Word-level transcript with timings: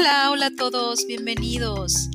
Hola, 0.00 0.30
hola 0.30 0.46
a 0.46 0.56
todos, 0.56 1.06
bienvenidos. 1.06 2.08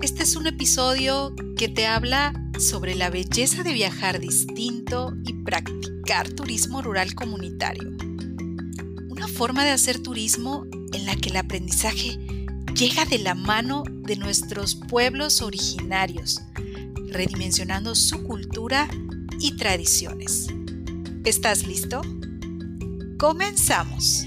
Este 0.00 0.22
es 0.22 0.34
un 0.34 0.46
episodio 0.46 1.36
que 1.58 1.68
te 1.68 1.86
habla 1.86 2.32
sobre 2.58 2.94
la 2.94 3.10
belleza 3.10 3.62
de 3.62 3.74
viajar 3.74 4.18
distinto 4.18 5.12
y 5.26 5.34
practicar 5.34 6.30
turismo 6.30 6.80
rural 6.80 7.14
comunitario. 7.14 7.90
Una 9.10 9.28
forma 9.28 9.62
de 9.66 9.72
hacer 9.72 10.02
turismo 10.02 10.64
en 10.94 11.04
la 11.04 11.16
que 11.16 11.28
el 11.28 11.36
aprendizaje 11.36 12.18
llega 12.74 13.04
de 13.04 13.18
la 13.18 13.34
mano 13.34 13.82
de 13.86 14.16
nuestros 14.16 14.74
pueblos 14.74 15.42
originarios, 15.42 16.40
redimensionando 17.08 17.94
su 17.94 18.22
cultura 18.22 18.88
y 19.38 19.54
tradiciones. 19.54 20.46
¿Estás 21.26 21.66
listo? 21.66 22.00
Comenzamos. 23.18 24.24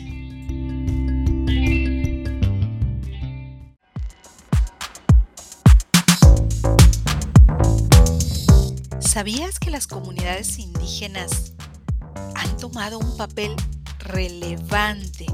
¿Sabías 9.11 9.59
que 9.59 9.71
las 9.71 9.87
comunidades 9.87 10.57
indígenas 10.57 11.51
han 12.33 12.55
tomado 12.55 12.97
un 12.97 13.17
papel 13.17 13.53
relevante 13.99 15.25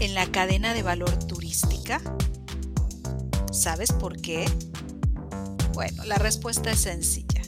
en 0.00 0.14
la 0.14 0.24
cadena 0.32 0.72
de 0.72 0.82
valor 0.82 1.12
turística? 1.26 2.00
¿Sabes 3.52 3.92
por 3.92 4.18
qué? 4.22 4.50
Bueno, 5.74 6.04
la 6.04 6.14
respuesta 6.14 6.70
es 6.70 6.80
sencilla. 6.80 7.42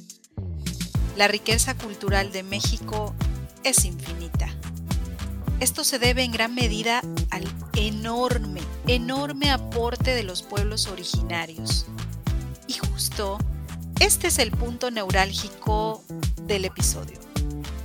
La 1.16 1.26
riqueza 1.26 1.74
cultural 1.74 2.32
de 2.32 2.42
México 2.42 3.14
es 3.64 3.86
infinita. 3.86 4.50
Esto 5.58 5.84
se 5.84 5.98
debe 5.98 6.22
en 6.22 6.32
gran 6.32 6.54
medida 6.54 7.00
al 7.30 7.50
enorme, 7.76 8.60
enorme 8.86 9.50
aporte 9.50 10.14
de 10.14 10.22
los 10.22 10.42
pueblos 10.42 10.86
originarios. 10.88 11.86
Y 12.66 12.74
justo 12.74 13.38
este 14.00 14.28
es 14.28 14.38
el 14.38 14.50
punto 14.50 14.90
neurálgico 14.90 16.02
del 16.42 16.64
episodio, 16.64 17.18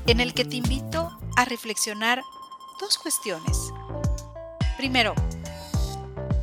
en 0.06 0.20
el 0.20 0.34
que 0.34 0.46
te 0.46 0.56
invito 0.56 1.18
a 1.36 1.46
reflexionar 1.46 2.22
dos 2.80 2.98
cuestiones. 2.98 3.58
Primero, 4.78 5.14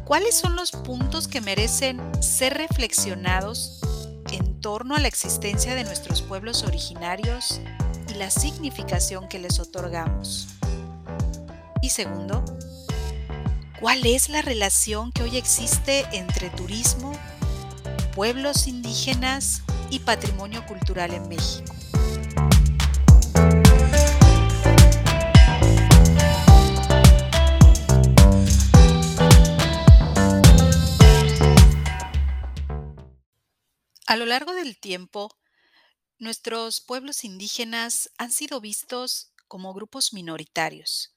¿cuáles 0.05 0.37
son 0.37 0.57
los 0.57 0.73
puntos 0.73 1.29
que 1.29 1.41
merecen 1.41 2.01
ser 2.23 2.55
reflexionados 2.55 3.81
en 4.33 4.61
torno 4.61 4.97
a 4.97 5.01
la 5.01 5.09
existencia 5.09 5.75
de 5.75 5.85
nuestros 5.85 6.23
pueblos 6.23 6.63
originarios 6.65 7.61
y 8.09 8.15
la 8.15 8.31
significación 8.31 9.29
que 9.29 9.39
les 9.39 9.61
otorgamos? 9.61 10.49
Y 11.83 11.91
segundo, 11.91 12.45
¿cuál 13.81 14.07
es 14.07 14.29
la 14.29 14.43
relación 14.43 15.13
que 15.13 15.23
hoy 15.23 15.37
existe 15.37 16.07
entre 16.13 16.51
turismo, 16.51 17.13
pueblos 18.15 18.69
indígenas 18.69 19.63
y 19.91 19.99
patrimonio 19.99 20.65
cultural 20.67 21.13
en 21.13 21.29
México. 21.29 21.75
A 34.07 34.17
lo 34.17 34.27
largo 34.27 34.55
del 34.55 34.79
tiempo, 34.79 35.37
nuestros 36.19 36.81
pueblos 36.81 37.25
indígenas 37.25 38.11
han 38.17 38.31
sido 38.31 38.61
vistos 38.61 39.33
como 39.49 39.75
grupos 39.75 40.13
minoritarios, 40.13 41.17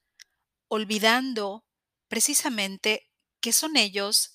olvidando 0.66 1.64
precisamente 2.08 3.08
que 3.40 3.52
son 3.52 3.76
ellos 3.76 4.32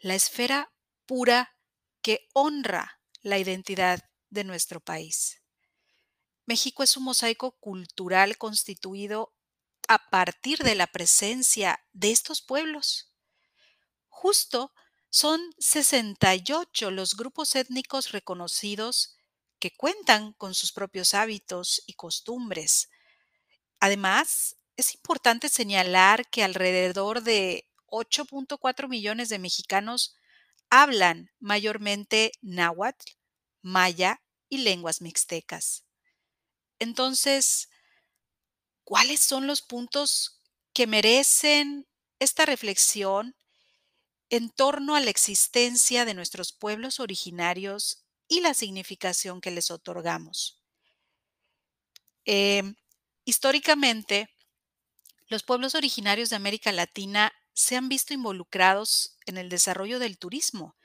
la 0.00 0.16
esfera 0.16 0.72
pura 1.06 1.54
que 2.02 2.28
honra 2.32 3.00
la 3.22 3.38
identidad 3.38 4.10
de 4.30 4.44
nuestro 4.44 4.80
país. 4.80 5.42
México 6.46 6.82
es 6.82 6.96
un 6.96 7.04
mosaico 7.04 7.52
cultural 7.60 8.36
constituido 8.38 9.34
a 9.88 10.10
partir 10.10 10.58
de 10.58 10.74
la 10.74 10.86
presencia 10.86 11.80
de 11.92 12.10
estos 12.10 12.42
pueblos. 12.42 13.12
Justo 14.08 14.72
son 15.10 15.40
68 15.58 16.90
los 16.90 17.16
grupos 17.16 17.56
étnicos 17.56 18.12
reconocidos 18.12 19.16
que 19.58 19.72
cuentan 19.76 20.32
con 20.32 20.54
sus 20.54 20.72
propios 20.72 21.14
hábitos 21.14 21.82
y 21.86 21.94
costumbres. 21.94 22.88
Además, 23.80 24.56
es 24.76 24.94
importante 24.94 25.48
señalar 25.48 26.28
que 26.30 26.42
alrededor 26.42 27.22
de 27.22 27.68
8.4 27.88 28.88
millones 28.88 29.28
de 29.28 29.38
mexicanos 29.38 30.14
hablan 30.70 31.30
mayormente 31.40 32.32
náhuatl, 32.42 33.12
maya 33.62 34.22
y 34.48 34.58
lenguas 34.58 35.00
mixtecas. 35.02 35.84
Entonces, 36.80 37.68
¿cuáles 38.84 39.20
son 39.20 39.46
los 39.46 39.62
puntos 39.62 40.42
que 40.74 40.86
merecen 40.86 41.86
esta 42.18 42.44
reflexión 42.44 43.34
en 44.30 44.50
torno 44.50 44.96
a 44.96 45.00
la 45.00 45.10
existencia 45.10 46.04
de 46.04 46.14
nuestros 46.14 46.52
pueblos 46.52 47.00
originarios 47.00 48.04
y 48.28 48.40
la 48.40 48.54
significación 48.54 49.40
que 49.40 49.50
les 49.52 49.70
otorgamos? 49.70 50.62
Em, 52.24 52.74
históricamente, 53.24 54.28
los 55.28 55.42
pueblos 55.42 55.74
originarios 55.74 56.28
de 56.30 56.36
América 56.36 56.72
Latina 56.72 57.32
se 57.54 57.76
han 57.76 57.88
visto 57.88 58.14
involucrados 58.14 59.16
en 59.26 59.38
el 59.38 59.48
desarrollo 59.48 59.98
del 59.98 60.18
turismo, 60.18 60.76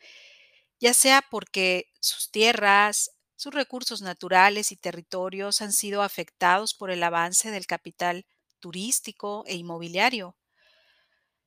ya 0.79 0.93
sea 0.93 1.23
porque 1.29 1.91
sus 1.99 2.31
tierras, 2.31 3.11
sus 3.35 3.53
recursos 3.53 4.01
naturales 4.01 4.71
y 4.71 4.77
territorios 4.77 5.61
han 5.61 5.73
sido 5.73 6.03
afectados 6.03 6.73
por 6.73 6.91
el 6.91 7.03
avance 7.03 7.51
del 7.51 7.67
capital 7.67 8.25
turístico 8.59 9.43
e 9.47 9.55
inmobiliario, 9.55 10.37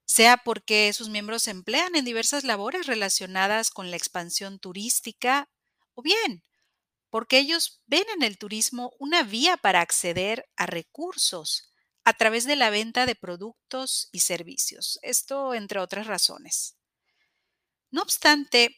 sea 0.06 0.38
porque 0.38 0.92
sus 0.92 1.08
miembros 1.08 1.42
se 1.44 1.50
emplean 1.50 1.94
en 1.94 2.04
diversas 2.04 2.44
labores 2.44 2.86
relacionadas 2.86 3.70
con 3.70 3.90
la 3.90 3.96
expansión 3.96 4.58
turística, 4.58 5.48
o 5.94 6.02
bien 6.02 6.42
porque 7.10 7.38
ellos 7.38 7.82
ven 7.86 8.04
en 8.14 8.22
el 8.22 8.38
turismo 8.38 8.92
una 8.98 9.22
vía 9.22 9.56
para 9.56 9.80
acceder 9.80 10.48
a 10.56 10.66
recursos 10.66 11.72
a 12.08 12.14
través 12.14 12.46
de 12.46 12.56
la 12.56 12.70
venta 12.70 13.04
de 13.04 13.14
productos 13.14 14.08
y 14.12 14.20
servicios. 14.20 14.98
Esto 15.02 15.52
entre 15.52 15.78
otras 15.78 16.06
razones. 16.06 16.74
No 17.90 18.00
obstante, 18.00 18.76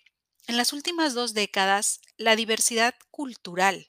en 0.49 0.57
las 0.57 0.73
últimas 0.73 1.15
dos 1.15 1.33
décadas, 1.33 2.01
la 2.17 2.35
diversidad 2.35 2.95
cultural 3.13 3.87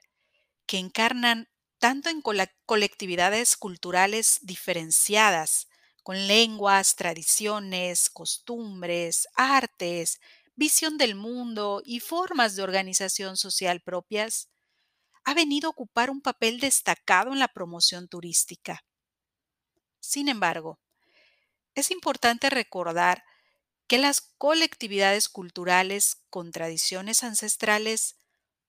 que 0.68 0.78
encarnan 0.78 1.50
tanto 1.79 2.09
en 2.09 2.22
colectividades 2.66 3.57
culturales 3.57 4.40
diferenciadas, 4.44 5.68
con 6.03 6.28
lenguas, 6.28 6.96
tradiciones, 6.96 8.09
costumbres, 8.09 9.28
artes, 9.35 10.19
visión 10.56 10.97
del 10.97 11.16
mundo 11.16 11.81
y 11.85 12.00
formas 12.00 12.56
de 12.56 12.63
organización 12.63 13.38
social 13.38 13.81
propias, 13.81 14.50
ha 15.25 15.34
venido 15.34 15.68
a 15.68 15.72
ocupar 15.72 16.09
un 16.12 16.22
papel 16.22 16.59
destacado 16.59 17.34
en 17.34 17.40
la 17.40 17.50
promoción 17.50 18.08
turística. 18.08 18.84
Sin 20.01 20.28
embargo, 20.28 20.79
es 21.75 21.91
importante 21.91 22.50
recordar 22.50 23.23
que 23.88 23.97
las 23.97 24.22
colectividades 24.38 25.29
culturales 25.29 26.23
con 26.29 26.51
tradiciones 26.51 27.23
ancestrales 27.23 28.17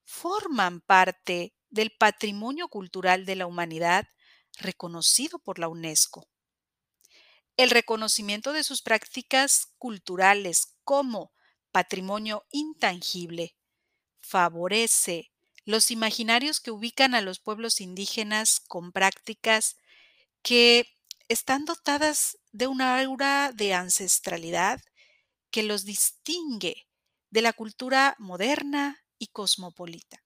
forman 0.05 0.81
parte 0.81 1.55
del 1.69 1.91
patrimonio 1.91 2.67
cultural 2.69 3.25
de 3.25 3.35
la 3.37 3.47
humanidad 3.47 4.07
reconocido 4.59 5.39
por 5.39 5.59
la 5.59 5.69
UNESCO. 5.69 6.27
El 7.57 7.69
reconocimiento 7.71 8.53
de 8.53 8.63
sus 8.63 8.81
prácticas 8.81 9.67
culturales 9.77 10.75
como 10.83 11.31
patrimonio 11.71 12.45
intangible 12.51 13.55
favorece 14.21 15.31
los 15.65 15.91
imaginarios 15.91 16.59
que 16.59 16.71
ubican 16.71 17.15
a 17.15 17.21
los 17.21 17.39
pueblos 17.39 17.81
indígenas 17.81 18.59
con 18.61 18.91
prácticas 18.91 19.77
que 20.43 20.92
están 21.27 21.65
dotadas 21.65 22.37
de 22.51 22.67
una 22.67 22.99
aura 22.99 23.51
de 23.53 23.73
ancestralidad 23.73 24.81
que 25.51 25.63
los 25.63 25.85
distingue 25.85 26.87
de 27.29 27.41
la 27.41 27.53
cultura 27.53 28.15
moderna 28.19 29.03
y 29.17 29.27
cosmopolita. 29.27 30.23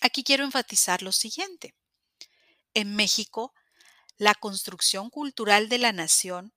Aquí 0.00 0.24
quiero 0.24 0.44
enfatizar 0.44 1.02
lo 1.02 1.12
siguiente. 1.12 1.74
En 2.74 2.94
México, 2.94 3.52
la 4.16 4.34
construcción 4.34 5.10
cultural 5.10 5.68
de 5.68 5.78
la 5.78 5.92
nación 5.92 6.52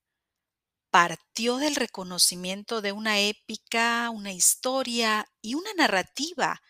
partió 0.90 1.58
del 1.58 1.76
reconocimiento 1.76 2.82
de 2.82 2.92
una 2.92 3.20
épica, 3.20 4.10
una 4.10 4.34
historia 4.34 5.28
y 5.42 5.56
una 5.56 5.74
narrativa 5.74 6.62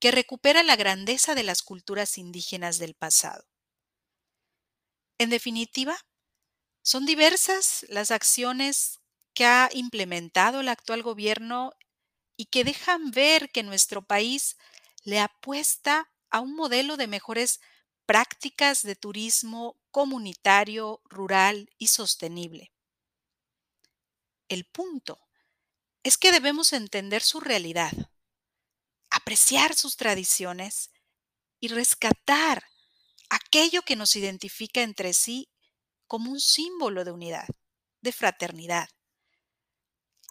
que 0.00 0.10
recupera 0.10 0.62
la 0.62 0.76
grandeza 0.76 1.34
de 1.34 1.42
las 1.42 1.62
culturas 1.62 2.18
indígenas 2.18 2.78
del 2.78 2.94
pasado. 2.94 3.47
En 5.18 5.30
definitiva, 5.30 5.96
son 6.82 7.04
diversas 7.04 7.84
las 7.88 8.12
acciones 8.12 9.00
que 9.34 9.44
ha 9.44 9.68
implementado 9.72 10.60
el 10.60 10.68
actual 10.68 11.02
gobierno 11.02 11.72
y 12.36 12.46
que 12.46 12.64
dejan 12.64 13.10
ver 13.10 13.50
que 13.50 13.64
nuestro 13.64 14.02
país 14.02 14.56
le 15.02 15.18
apuesta 15.18 16.08
a 16.30 16.40
un 16.40 16.54
modelo 16.54 16.96
de 16.96 17.08
mejores 17.08 17.60
prácticas 18.06 18.82
de 18.82 18.94
turismo 18.94 19.76
comunitario, 19.90 21.02
rural 21.04 21.68
y 21.78 21.88
sostenible. 21.88 22.72
El 24.48 24.64
punto 24.64 25.20
es 26.04 26.16
que 26.16 26.32
debemos 26.32 26.72
entender 26.72 27.22
su 27.22 27.40
realidad, 27.40 27.92
apreciar 29.10 29.74
sus 29.74 29.96
tradiciones 29.96 30.90
y 31.60 31.68
rescatar 31.68 32.64
aquello 33.28 33.82
que 33.82 33.96
nos 33.96 34.16
identifica 34.16 34.82
entre 34.82 35.12
sí 35.14 35.48
como 36.06 36.30
un 36.30 36.40
símbolo 36.40 37.04
de 37.04 37.12
unidad, 37.12 37.48
de 38.00 38.12
fraternidad. 38.12 38.88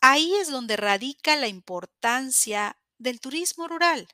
Ahí 0.01 0.35
es 0.35 0.49
donde 0.49 0.77
radica 0.77 1.35
la 1.35 1.47
importancia 1.47 2.79
del 2.97 3.19
turismo 3.19 3.67
rural. 3.67 4.07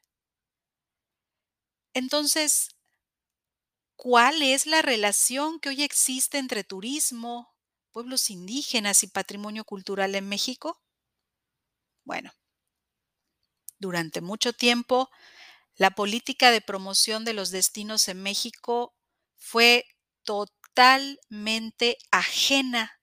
Entonces, 1.93 2.69
¿cuál 3.95 4.41
es 4.41 4.67
la 4.67 4.81
relación 4.83 5.59
que 5.59 5.69
hoy 5.69 5.81
existe 5.83 6.37
entre 6.37 6.63
turismo, 6.63 7.55
pueblos 7.91 8.29
indígenas 8.29 9.01
y 9.03 9.07
patrimonio 9.07 9.63
cultural 9.65 10.15
en 10.15 10.29
México? 10.29 10.79
Bueno, 12.05 12.31
durante 13.79 14.21
mucho 14.21 14.53
tiempo, 14.53 15.09
la 15.75 15.91
política 15.91 16.51
de 16.51 16.61
promoción 16.61 17.25
de 17.25 17.33
los 17.33 17.49
destinos 17.49 18.07
en 18.07 18.21
México 18.21 18.95
fue 19.35 19.85
totalmente 20.23 21.97
ajena 22.11 22.99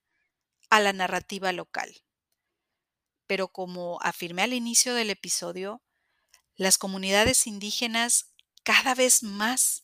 a 0.69 0.79
la 0.79 0.93
narrativa 0.93 1.51
local. 1.51 2.03
Pero 3.27 3.49
como 3.49 3.99
afirmé 4.01 4.43
al 4.43 4.53
inicio 4.53 4.93
del 4.93 5.09
episodio, 5.09 5.81
las 6.55 6.77
comunidades 6.77 7.47
indígenas 7.47 8.33
cada 8.63 8.95
vez 8.95 9.23
más 9.23 9.83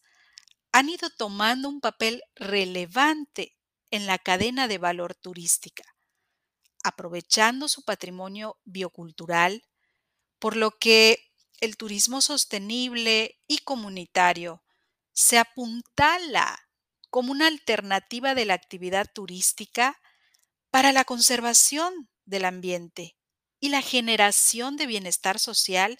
han 0.71 0.89
ido 0.89 1.09
tomando 1.09 1.69
un 1.69 1.81
papel 1.81 2.23
relevante 2.35 3.57
en 3.89 4.05
la 4.05 4.17
cadena 4.17 4.67
de 4.67 4.77
valor 4.77 5.15
turística, 5.15 5.83
aprovechando 6.83 7.67
su 7.67 7.83
patrimonio 7.83 8.59
biocultural, 8.63 9.63
por 10.39 10.55
lo 10.55 10.71
que 10.71 11.26
el 11.59 11.77
turismo 11.77 12.21
sostenible 12.21 13.39
y 13.47 13.59
comunitario 13.59 14.63
se 15.13 15.37
apuntala 15.37 16.69
como 17.09 17.31
una 17.31 17.47
alternativa 17.47 18.35
de 18.35 18.45
la 18.45 18.53
actividad 18.53 19.07
turística 19.11 19.99
para 20.69 20.91
la 20.91 21.05
conservación 21.05 22.09
del 22.25 22.45
ambiente 22.45 23.17
y 23.59 23.69
la 23.69 23.81
generación 23.81 24.77
de 24.77 24.85
bienestar 24.85 25.39
social 25.39 25.97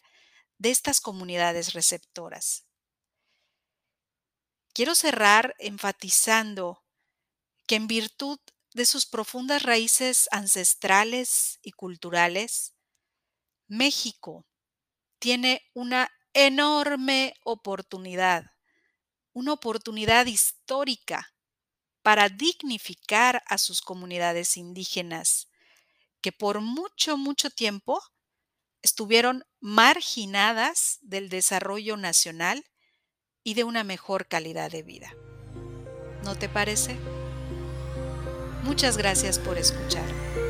de 0.57 0.71
estas 0.71 1.01
comunidades 1.01 1.73
receptoras. 1.73 2.65
Quiero 4.73 4.93
cerrar 4.93 5.55
enfatizando 5.57 6.83
que 7.65 7.75
en 7.75 7.87
virtud 7.87 8.39
de 8.73 8.85
sus 8.85 9.07
profundas 9.07 9.63
raíces 9.63 10.27
ancestrales 10.31 11.57
y 11.63 11.71
culturales, 11.71 12.75
México 13.67 14.45
tiene 15.19 15.61
una 15.73 16.09
enorme 16.33 17.33
oportunidad, 17.43 18.45
una 19.33 19.53
oportunidad 19.53 20.25
histórica 20.25 21.33
para 22.01 22.29
dignificar 22.29 23.43
a 23.47 23.57
sus 23.57 23.81
comunidades 23.81 24.55
indígenas, 24.55 25.49
que 26.21 26.31
por 26.31 26.61
mucho, 26.61 27.17
mucho 27.17 27.49
tiempo 27.49 28.01
estuvieron 28.81 29.43
marginadas 29.59 30.99
del 31.01 31.29
desarrollo 31.29 31.97
nacional 31.97 32.63
y 33.43 33.53
de 33.55 33.63
una 33.63 33.83
mejor 33.83 34.27
calidad 34.27 34.71
de 34.71 34.83
vida. 34.83 35.13
¿No 36.23 36.35
te 36.37 36.49
parece? 36.49 36.95
Muchas 38.63 38.97
gracias 38.97 39.39
por 39.39 39.57
escuchar. 39.57 40.46